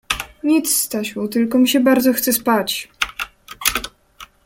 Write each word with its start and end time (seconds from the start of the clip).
—Nic, 0.43 0.69
Stasiu, 0.75 1.27
tylko 1.27 1.59
mi 1.59 1.67
się 1.69 1.79
bardzo 1.79 2.13
chce 2.13 2.33
spać. 2.33 2.89